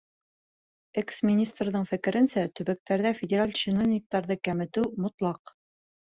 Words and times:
Экс-министрҙың 0.99 1.83
фекеренсә, 1.91 2.45
төбәктәрҙә 2.59 3.11
федераль 3.19 3.53
чиновниктарҙы 3.59 4.39
кәметеү 4.49 4.87
мотлаҡ. 5.05 5.53